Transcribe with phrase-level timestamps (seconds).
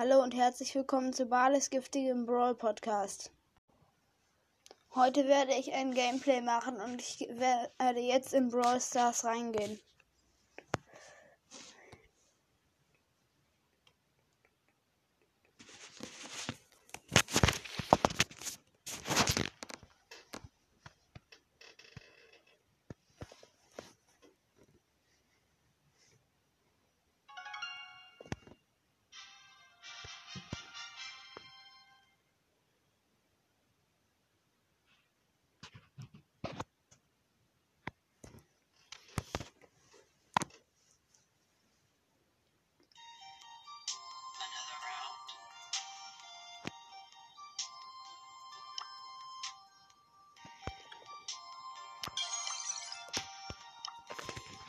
[0.00, 3.32] Hallo und herzlich willkommen zu Bales giftigem Brawl Podcast.
[4.94, 9.80] Heute werde ich ein Gameplay machen und ich werde jetzt in Brawl Stars reingehen.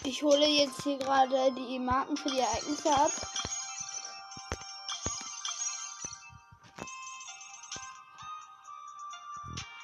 [0.06, 3.12] Ich hole jetzt hier gerade die Marken für die Ereignisse ab.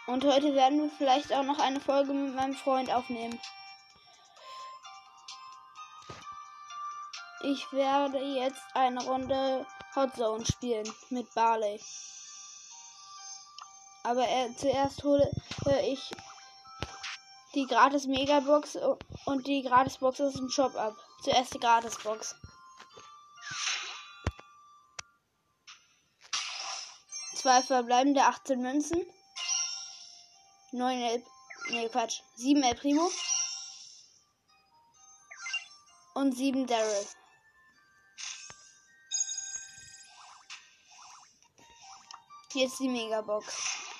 [0.07, 3.39] Und heute werden wir vielleicht auch noch eine Folge mit meinem Freund aufnehmen.
[7.43, 11.79] Ich werde jetzt eine Runde Hot Zone spielen mit Barley.
[14.03, 15.29] Aber äh, zuerst hole
[15.83, 16.11] ich
[17.55, 18.77] die gratis Megabox
[19.25, 20.95] und die Gratisbox aus dem Shop ab.
[21.23, 22.35] Zuerst die Gratisbox.
[27.35, 29.01] Zwei verbleibende 18 Münzen.
[30.71, 31.23] 9 El.
[31.69, 32.21] Nee, Quatsch.
[32.35, 33.09] 7 El Primo.
[36.15, 37.07] Und 7 Daryl.
[42.55, 43.94] Ist die Megabox.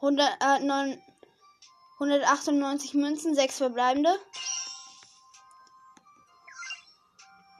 [0.00, 1.02] 100, äh, 9,
[1.98, 4.18] 198 Münzen, 6 verbleibende.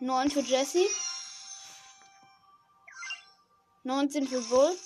[0.01, 0.87] 9 für Jesse.
[3.85, 4.77] 19 für Bull.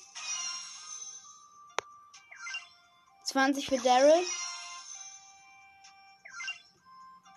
[3.25, 4.25] 20 für Daryl.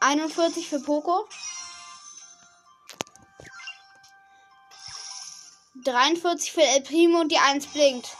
[0.01, 1.27] 41 für Poco.
[5.83, 8.15] 43 für El Primo und die 1 blinkt.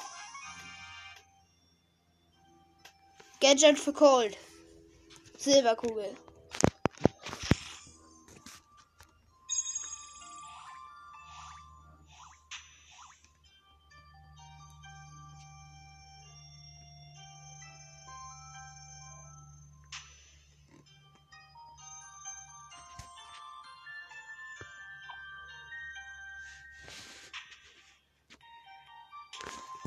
[3.44, 4.38] Gadget für Cold.
[5.38, 6.16] Silberkugel.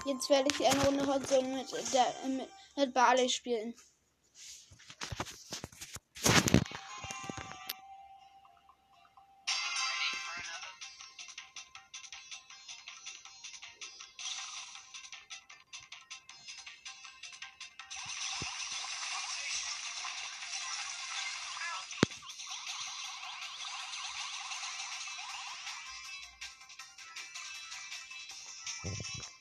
[0.06, 3.74] Jetzt werde ich eine Runde Hot Zone mit, der, mit, mit Barley spielen.
[28.84, 29.35] Und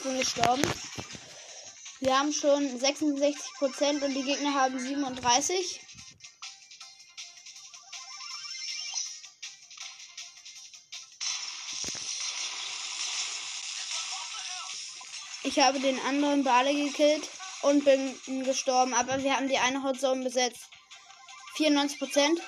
[0.00, 0.62] ich bin gestorben.
[2.00, 5.80] Wir haben schon 66% und die Gegner haben 37.
[15.42, 17.28] Ich habe den anderen Bale gekillt
[17.62, 20.70] und bin gestorben, aber wir haben die eine Hotzone besetzt.
[21.56, 22.40] 94%.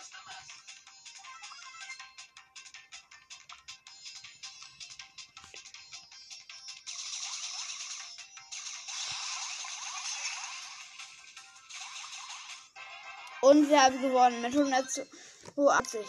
[13.42, 16.06] Und wir haben gewonnen mit 182.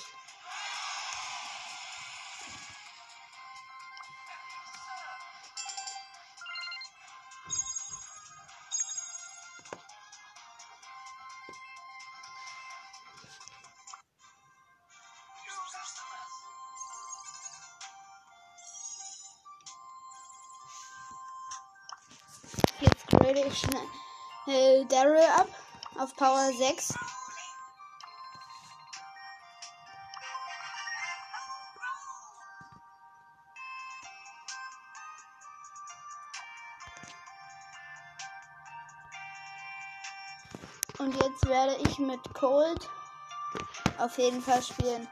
[22.80, 23.58] Jetzt grade ich
[24.46, 25.48] schnell Daryl ab
[25.98, 26.94] auf Power 6.
[41.54, 42.90] werde ich mit Cold
[44.00, 45.08] auf jeden Fall spielen.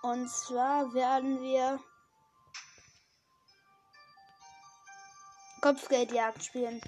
[0.00, 1.78] Und zwar werden wir
[5.60, 6.80] Kopfgeldjagd spielen.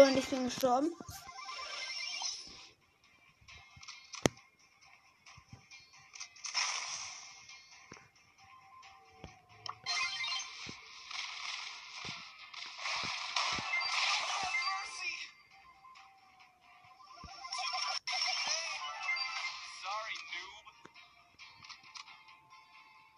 [0.00, 0.94] Und ich bin gestorben.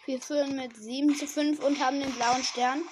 [0.05, 2.83] Wir führen mit 7 zu 5 und haben den blauen Stern.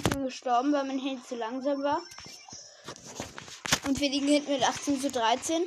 [0.00, 2.00] Ich bin gestorben, weil mein Handy zu langsam war.
[3.86, 5.66] Und wir liegen hinten mit 18 zu 13.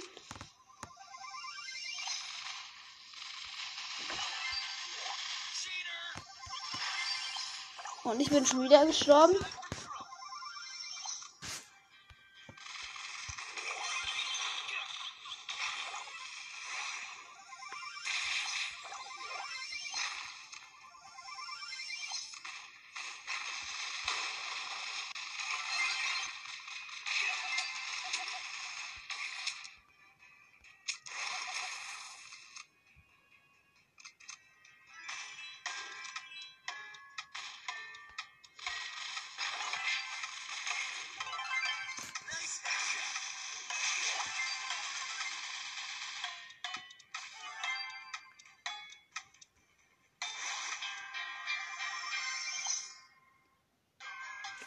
[8.03, 9.35] Und ich bin schon wieder gestorben.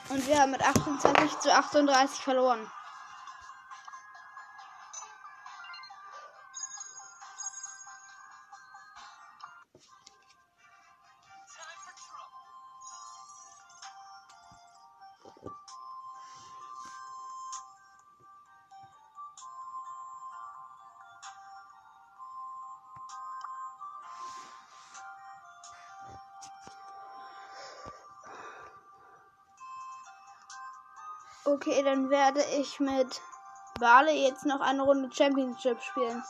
[0.08, 2.70] Und wir haben mit 28 zu 38 verloren.
[31.48, 33.22] Okay, dann werde ich mit
[33.78, 36.20] Wale jetzt noch eine Runde Championship spielen.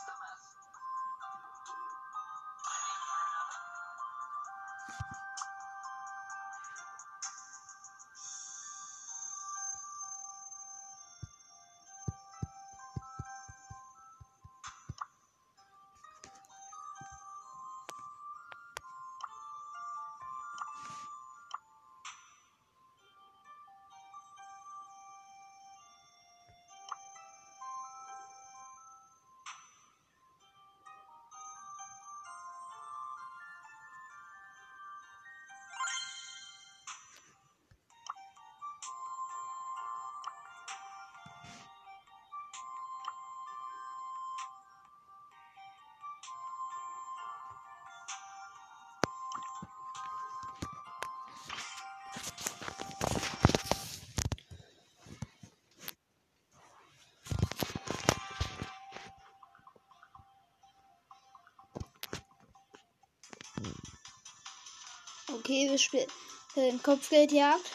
[65.29, 66.07] Okay, wir spielen
[66.55, 67.71] äh, Kopfgeldjagd.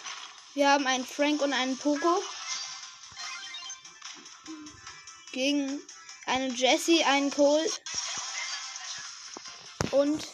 [0.55, 2.23] Wir haben einen Frank und einen Poco.
[5.33, 5.81] Gegen
[6.27, 7.83] einen Jesse, einen Colt.
[9.91, 10.27] Und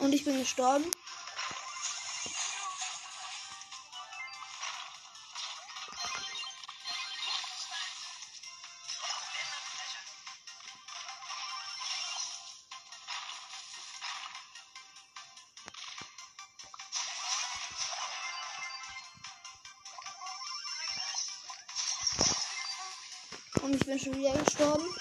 [0.00, 0.90] Und ich bin gestorben.
[23.62, 24.99] Und ich bin schon wieder gestorben.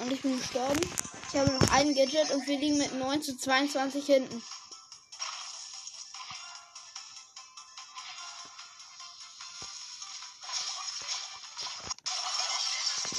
[0.00, 0.80] Und ich bin gestorben.
[1.28, 4.42] Ich habe noch ein Gadget und wir liegen mit 9 zu 22 hinten.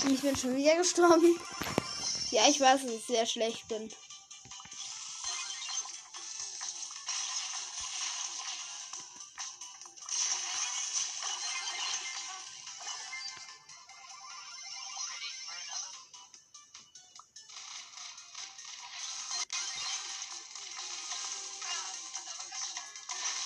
[0.09, 1.39] Ich bin schon wieder gestorben.
[2.31, 3.89] Ja, ich weiß, dass ich sehr schlecht bin.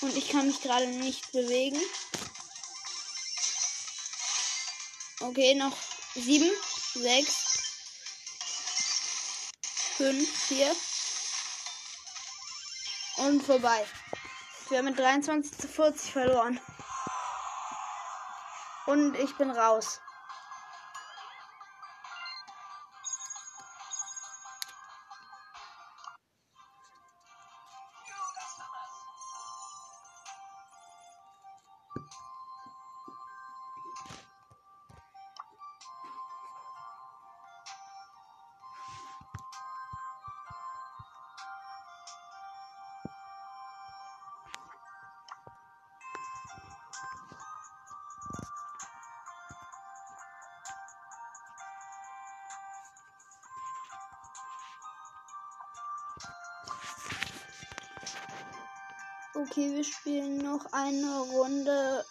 [0.06, 1.82] Und ich kann mich gerade nicht bewegen.
[5.20, 5.76] Okay, noch
[6.14, 6.52] sieben,
[6.94, 7.34] sechs,
[9.98, 10.76] fünf, vier.
[13.18, 13.84] Und vorbei.
[14.70, 16.60] Wir haben mit 23 zu 40 verloren.
[18.86, 20.02] Und ich bin raus.
[59.36, 62.06] Okay, wir spielen noch eine Runde.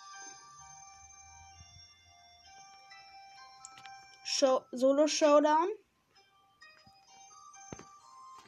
[4.25, 5.69] Show Solo Showdown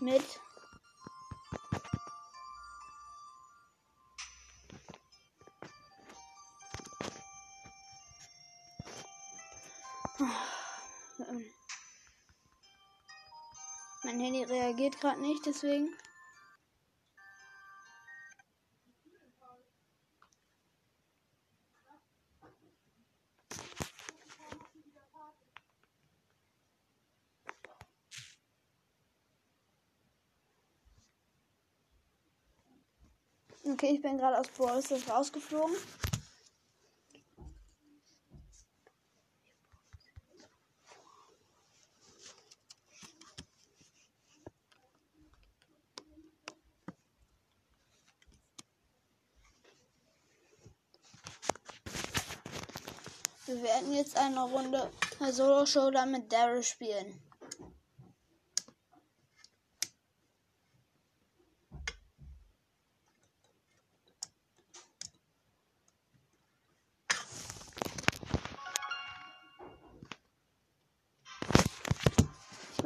[0.01, 0.23] mit
[14.03, 15.97] Mein Handy reagiert gerade nicht, deswegen.
[33.69, 34.81] Okay, ich bin gerade aus Brawl
[35.11, 35.75] rausgeflogen.
[53.47, 54.91] Wir werden jetzt eine Runde
[55.33, 57.26] Solo Showdown mit Daryl spielen.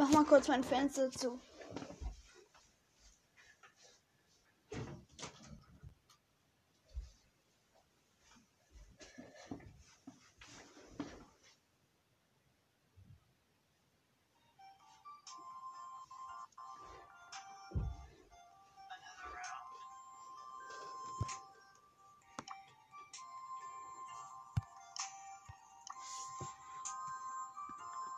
[0.01, 1.39] Mach mal kurz mein Fenster zu.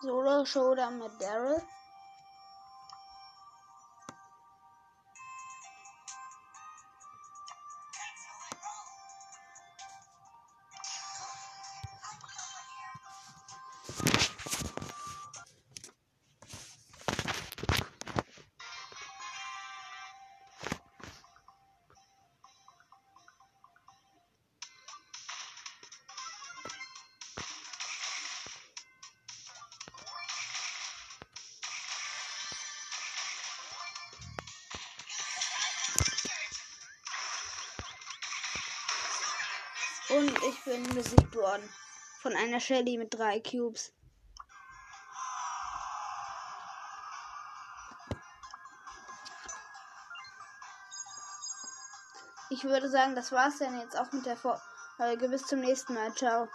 [0.02, 1.62] Solo Showdown mit Daryl.
[40.22, 41.68] Und ich bin besiegt worden.
[42.20, 43.92] Von einer Shelly mit drei Cubes.
[52.50, 55.28] Ich würde sagen, das war's dann jetzt auch mit der Folge.
[55.28, 56.14] Bis zum nächsten Mal.
[56.14, 56.48] Ciao.